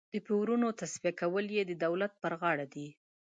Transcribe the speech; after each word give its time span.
د 0.13 0.15
پورونو 0.27 0.67
تصفیه 0.79 1.11
کول 1.19 1.45
یې 1.57 1.63
د 1.65 1.71
دولت 1.85 2.11
پر 2.21 2.33
غاړه 2.41 2.65
دي. 2.73 2.87